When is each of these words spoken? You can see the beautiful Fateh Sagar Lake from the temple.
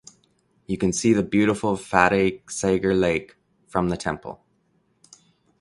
You 0.65 0.79
can 0.79 0.93
see 0.93 1.13
the 1.13 1.21
beautiful 1.21 1.75
Fateh 1.77 2.41
Sagar 2.49 2.95
Lake 2.95 3.35
from 3.67 3.89
the 3.89 3.97
temple. 3.97 4.43